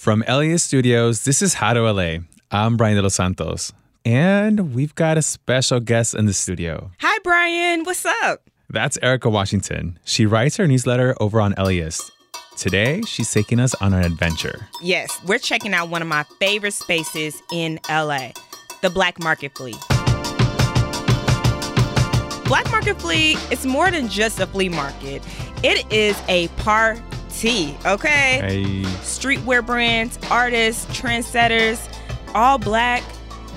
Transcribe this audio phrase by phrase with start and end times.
[0.00, 2.20] From LAist Studios, this is How to LA.
[2.50, 3.70] I'm Brian De Los Santos,
[4.02, 6.90] and we've got a special guest in the studio.
[7.00, 7.84] Hi, Brian.
[7.84, 8.48] What's up?
[8.70, 9.98] That's Aaricka Washington.
[10.04, 12.10] She writes her newsletter over on LAist.
[12.56, 14.68] Today, she's taking us on an adventure.
[14.80, 18.30] Yes, we're checking out one of my favorite spaces in LA,
[18.80, 19.74] the Black Market Flea.
[22.46, 25.22] Black Market Flea is more than just a flea market.
[25.62, 26.46] It is a
[27.40, 28.40] party, okay?
[28.42, 31.80] Hey, Streetwear brands, artists, trendsetters,
[32.34, 33.02] all black,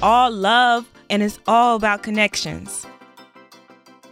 [0.02, 2.85] all love, and it's all about connections.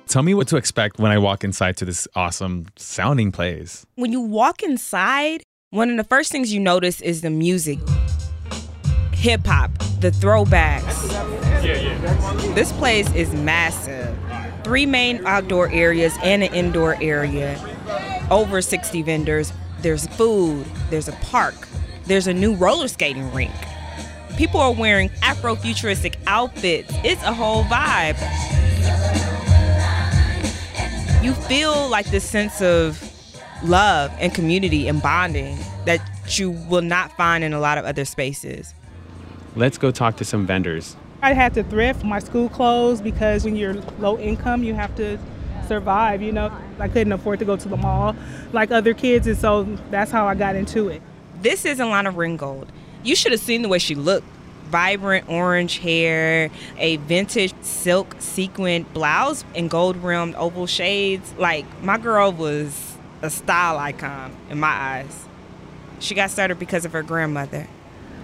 [0.08, 3.86] tell me what to expect when I walk inside to this awesome sounding place.
[3.96, 7.80] When you walk inside, one of the first things you notice is the music.
[9.14, 11.12] Hip hop, the throwbacks.
[11.64, 12.54] Yeah, yeah.
[12.56, 14.18] This place is massive.
[14.64, 17.58] Three main outdoor areas and an indoor area.
[18.30, 19.54] Over 60 vendors.
[19.82, 21.68] There's food, there's a park,
[22.06, 23.52] there's a new roller skating rink.
[24.38, 26.94] People are wearing Afrofuturistic outfits.
[27.04, 28.18] It's a whole vibe.
[31.24, 33.02] You feel like this sense of
[33.64, 36.00] love and community and bonding that
[36.38, 38.74] you will not find in a lot of other spaces.
[39.56, 40.96] Let's go talk to some vendors.
[41.24, 45.20] I had to thrift my school clothes because when you're low income, you have to
[45.72, 46.22] survive.
[46.22, 48.16] You know, I couldn't afford to go to the mall
[48.52, 51.02] like other kids, and so that's how I got into it.
[51.42, 52.72] This is Alana Ringgold.
[53.04, 54.28] You should have seen the way she looked.
[54.70, 61.34] Vibrant orange hair, a vintage silk sequin blouse, and gold rimmed oval shades.
[61.38, 65.26] Like, my girl was a style icon in my eyes.
[66.00, 67.68] She got started because of her grandmother.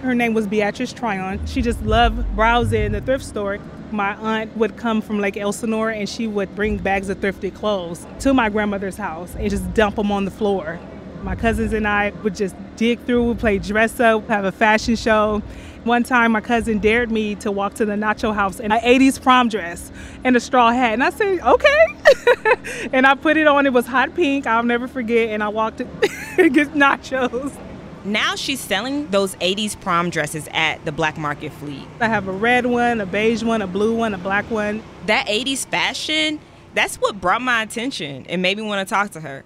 [0.02, 1.44] Her name was Beatrice Tryon.
[1.46, 3.58] She just loved browsing the thrift store.
[3.90, 8.06] My aunt would come from Lake Elsinore and she would bring bags of thrifted clothes
[8.20, 10.78] to my grandmother's house and just dump them on the floor.
[11.22, 14.94] My cousins and I would just dig through, we'd play dress up, have a fashion
[14.94, 15.42] show.
[15.82, 19.20] One time, my cousin dared me to walk to the Nacho house in an 80s
[19.20, 19.90] prom dress
[20.22, 20.92] and a straw hat.
[20.92, 22.88] And I said, okay.
[22.92, 23.66] and I put it on.
[23.66, 24.46] It was hot pink.
[24.46, 25.30] I'll never forget.
[25.30, 25.78] And I walked
[26.36, 27.56] to get nachos.
[28.08, 31.86] Now she's selling those 80s prom dresses at the Black Market Flea.
[32.00, 34.82] I have a red one, a beige one, a blue one, a black one.
[35.04, 36.40] That 80s fashion,
[36.72, 39.44] that's what brought my attention and made me want to talk to her.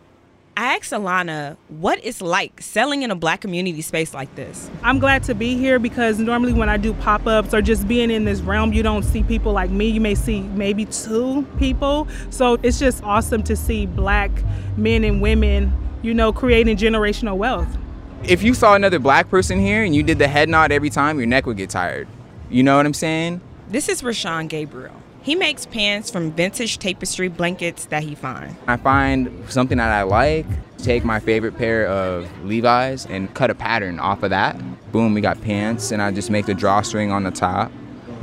[0.56, 4.70] I asked Alana what it's like selling in a black community space like this.
[4.84, 8.12] I'm glad to be here because normally when I do pop ups or just being
[8.12, 9.88] in this realm, you don't see people like me.
[9.88, 12.06] You may see maybe two people.
[12.30, 14.30] So it's just awesome to see black
[14.76, 17.78] men and women, you know, creating generational wealth.
[18.24, 21.18] If you saw another black person here and you did the head nod every time,
[21.18, 22.08] your neck would get tired.
[22.50, 23.40] You know what I'm saying?
[23.68, 24.94] This is Rashawn Gabriel.
[25.22, 28.56] He makes pants from vintage tapestry blankets that he finds.
[28.66, 30.46] I find something that I like,
[30.78, 34.60] take my favorite pair of Levi's and cut a pattern off of that.
[34.90, 37.70] Boom, we got pants, and I just make the drawstring on the top.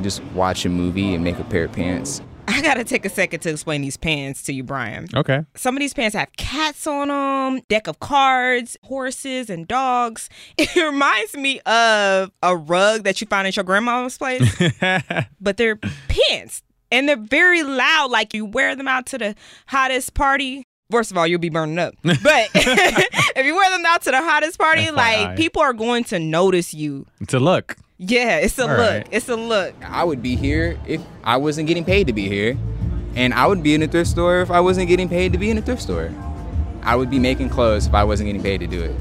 [0.01, 2.21] Just watch a movie and make a pair of pants.
[2.59, 5.07] I gotta take a second to explain these pants to you, Brian.
[5.15, 5.45] Okay.
[5.55, 10.29] Some of these pants have cats on them, deck of cards, horses, and dogs.
[10.57, 14.61] It reminds me of a rug that you find at your grandma's place,
[15.41, 16.61] but they're pants
[16.91, 18.11] and they're very loud.
[18.11, 19.35] Like you wear them out to the
[19.67, 20.65] hottest party.
[20.91, 21.93] First of all, you'll be burning up.
[22.03, 24.91] But if you wear them out to the hottest party, FYI.
[24.95, 27.05] like people are going to notice you.
[27.27, 27.77] to look.
[28.01, 28.79] Yeah, it's a All look.
[28.79, 29.07] right.
[29.11, 29.75] It's a look.
[29.83, 32.57] I would be here if I wasn't getting paid to be here.
[33.13, 35.49] And I would be in a thrift store if I wasn't getting paid to be
[35.49, 36.09] in a thrift store.
[36.81, 38.95] I would be making clothes if I wasn't getting paid to do it.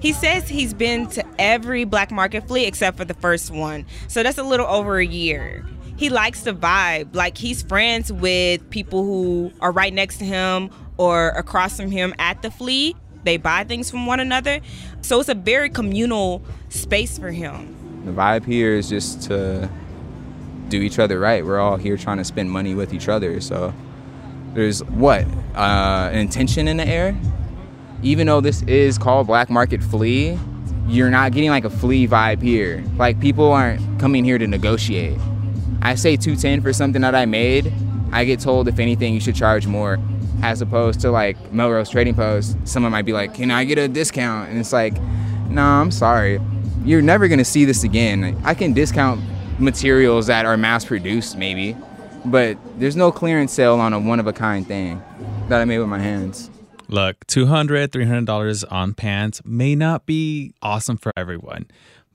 [0.00, 3.84] He says he's been to every black market flea except for the first one.
[4.08, 5.66] So that's a little over a year.
[5.96, 7.14] He likes the vibe.
[7.14, 12.14] Like he's friends with people who are right next to him or across from him
[12.18, 12.96] at the flea.
[13.24, 14.60] They buy things from one another.
[15.02, 17.76] So it's a very communal space for him.
[18.04, 19.70] The vibe here is just to
[20.68, 21.44] do each other right.
[21.44, 23.40] We're all here trying to spend money with each other.
[23.40, 23.72] So
[24.54, 25.24] there's what?
[25.54, 27.16] Uh, an intention in the air?
[28.02, 30.38] Even though this is called Black Market Flea,
[30.88, 32.82] you're not getting like a flea vibe here.
[32.96, 35.18] Like people aren't coming here to negotiate.
[35.80, 37.72] I say 210 for something that I made.
[38.10, 39.98] I get told if anything you should charge more.
[40.42, 43.86] As opposed to like Melrose Trading Post, someone might be like, "Can I get a
[43.86, 44.94] discount?" And it's like,
[45.48, 46.40] "No, I'm sorry.
[46.84, 48.40] You're never gonna see this again.
[48.44, 49.20] I can discount
[49.58, 51.76] materials that are mass produced, maybe,
[52.24, 55.02] but there's no clearance sale on a one of a kind thing
[55.48, 56.50] that I made with my hands.
[56.88, 61.66] Look, $200, $300 on pants may not be awesome for everyone,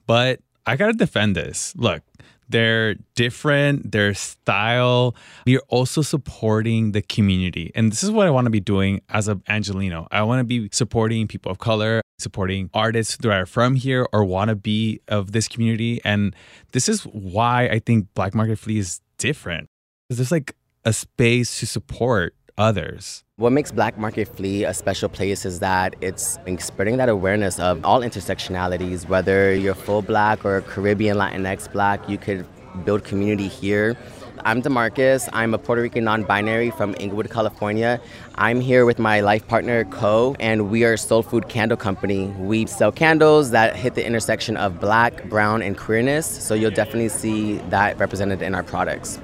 [0.06, 1.72] but I gotta defend this.
[1.76, 2.02] Look,
[2.50, 5.16] they're different, their style.
[5.46, 7.72] We're also supporting the community.
[7.74, 10.06] And this is what I want to be doing as a Angeleno.
[10.10, 14.24] I want to be supporting people of color, supporting artists that are from here or
[14.24, 16.02] want to be of this community.
[16.04, 16.36] And
[16.72, 19.68] this is why I think Black Market Flea is different.
[20.10, 20.54] There's like
[20.84, 23.24] a space to support others.
[23.36, 27.84] What makes Black Market Flea a special place is that it's spreading that awareness of
[27.84, 32.44] all intersectionalities, whether you're full black or Caribbean Latinx black, you could
[32.84, 33.96] build community here.
[34.44, 35.28] I'm Demarcus.
[35.32, 38.00] I'm a Puerto Rican non binary from Inglewood, California.
[38.36, 42.26] I'm here with my life partner, Co, and we are Soul Food Candle Company.
[42.38, 47.08] We sell candles that hit the intersection of black, brown, and queerness, so you'll definitely
[47.08, 49.18] see that represented in our products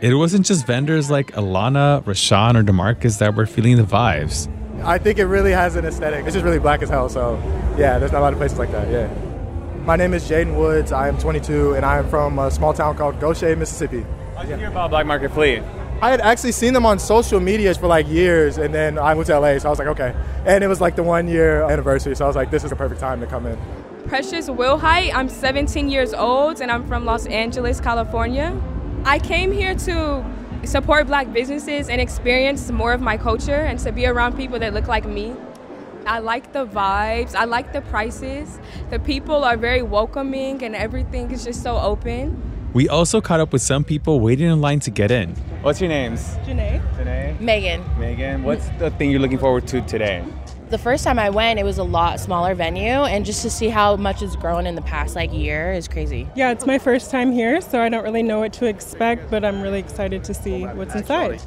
[0.00, 4.48] it wasn't just vendors like Alana, Rashawn, or Demarcus that were feeling the vibes.
[4.84, 6.24] I think it really has an aesthetic.
[6.24, 7.08] It's just really black as hell.
[7.08, 7.36] So,
[7.76, 8.88] yeah, there's not a lot of places like that.
[8.90, 9.12] Yeah.
[9.84, 10.92] My name is Jaden Woods.
[10.92, 14.04] I am 22, and I am from a small town called Gautier, Mississippi.
[14.36, 15.62] How'd you hear about Black Market Flea?
[16.00, 19.26] I had actually seen them on social medias for like years, and then I moved
[19.28, 20.14] to LA, so I was like, okay.
[20.46, 22.76] And it was like the one year anniversary, so I was like, this is the
[22.76, 23.58] perfect time to come in.
[24.06, 25.12] Precious Wilhite.
[25.12, 28.56] I'm 17 years old, and I'm from Los Angeles, California.
[29.08, 30.22] I came here to
[30.64, 34.74] support black businesses and experience more of my culture and to be around people that
[34.74, 35.34] look like me.
[36.04, 38.60] I like the vibes, I like the prices.
[38.90, 42.70] The people are very welcoming and everything is just so open.
[42.74, 45.30] We also caught up with some people waiting in line to get in.
[45.62, 46.20] What's your names?
[46.44, 46.82] Janae.
[46.98, 47.40] Janae.
[47.40, 47.82] Megan.
[47.98, 48.42] Megan.
[48.42, 50.22] What's the thing you're looking forward to today?
[50.70, 53.68] The first time I went, it was a lot smaller venue, and just to see
[53.68, 56.28] how much it's grown in the past like year is crazy.
[56.34, 59.44] Yeah, it's my first time here, so I don't really know what to expect, but
[59.44, 61.40] I'm really excited to see what's inside.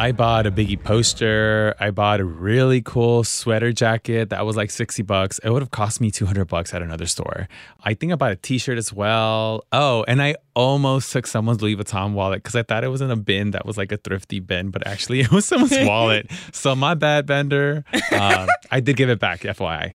[0.00, 1.74] I bought a Biggie poster.
[1.78, 5.38] I bought a really cool sweater jacket that was like 60 bucks.
[5.40, 7.48] It would have cost me 200 bucks at another store.
[7.84, 9.62] I think I bought a t-shirt as well.
[9.72, 13.10] Oh, and I almost took someone's Louis Vuitton wallet because I thought it was in
[13.10, 16.30] a bin that was like a thrifty bin, but actually it was someone's wallet.
[16.50, 17.84] So my bad, vendor.
[18.10, 19.90] Um, I did give it back, FYI.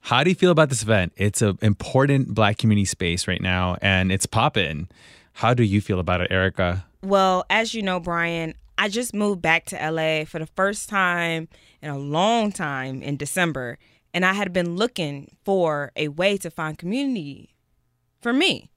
[0.00, 1.12] How do you feel about this event?
[1.14, 4.88] It's an important Black community space right now, and it's popping.
[5.34, 6.84] How do you feel about it, Aaricka?
[7.02, 11.48] Well, as you know, Brian, I just moved back to LA for the first time
[11.80, 13.78] in a long time in December,
[14.12, 17.54] and I had been looking for a way to find community
[18.20, 18.70] for me.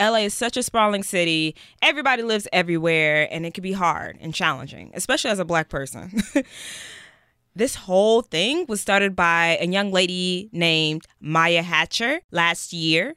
[0.00, 1.54] LA is such a sprawling city.
[1.82, 6.22] Everybody lives everywhere, and it can be hard and challenging, especially as a black person.
[7.54, 13.14] this whole thing was started by a young lady named Maya Hatcher last year.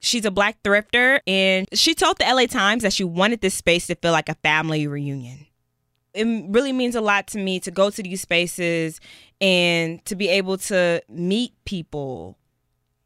[0.00, 3.86] She's a black thrifter, and she told the LA Times that she wanted this space
[3.88, 5.47] to feel like a family reunion
[6.14, 9.00] it really means a lot to me to go to these spaces
[9.40, 12.36] and to be able to meet people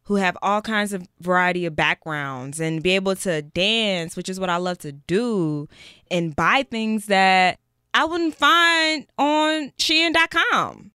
[0.05, 4.41] who have all kinds of variety of backgrounds and be able to dance, which is
[4.41, 5.69] what I love to do,
[6.11, 7.59] and buy things that
[7.95, 10.91] I wouldn't find on Shein.com.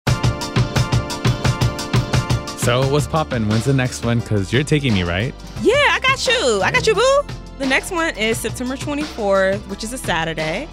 [2.57, 3.47] So what's poppin'?
[3.47, 4.21] When's the next one?
[4.21, 5.33] Cause you're taking me, right?
[5.61, 6.61] Yeah, I got you.
[6.61, 7.21] I got you, boo.
[7.59, 10.67] The next one is September 24th, which is a Saturday.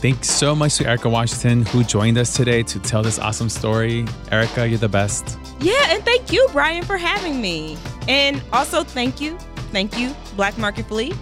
[0.00, 4.04] Thanks so much to Aaricka Washington who joined us today to tell this awesome story.
[4.32, 5.38] Aaricka, you're the best.
[5.60, 7.76] Yeah, and thank you, Brian, for having me.
[8.08, 9.36] And also, thank you,
[9.72, 11.12] thank you, Black Market Flea.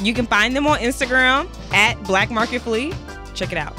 [0.00, 2.92] You can find them on Instagram at Black Market Flea.
[3.32, 3.74] Check it out.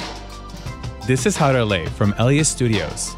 [1.06, 3.16] This is How to LA from LAist Studios.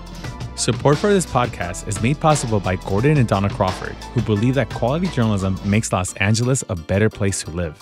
[0.56, 4.70] Support for this podcast is made possible by Gordon and Donna Crawford, who believe that
[4.70, 7.82] quality journalism makes Los Angeles a better place to live.